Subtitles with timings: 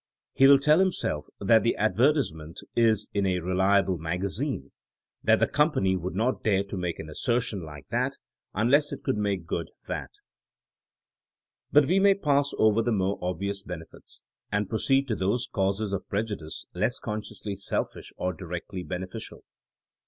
[0.33, 4.71] He wiU tell himself that the advertisement is in a reliable magazine,
[5.23, 8.13] that the company would not dare to make an as sertion like that
[8.55, 10.09] unless it could make good, that...
[11.71, 14.23] THINEINO AS A 80IEN0E 105 But we may pass over the more obvious bene fits,
[14.51, 19.43] and proceed to those causes of prejudice less consciously selfish or directly beneficial.